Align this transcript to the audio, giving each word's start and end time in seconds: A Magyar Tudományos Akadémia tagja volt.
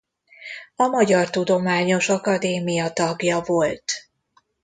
A 0.75 0.87
Magyar 0.87 1.29
Tudományos 1.29 2.09
Akadémia 2.09 2.91
tagja 2.93 3.41
volt. 3.41 4.09